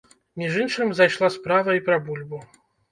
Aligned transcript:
Між 0.41 0.57
іншым 0.63 0.89
зайшла 1.01 1.31
справа 1.37 1.79
і 1.81 1.87
пра 1.91 2.03
бульбу. 2.11 2.45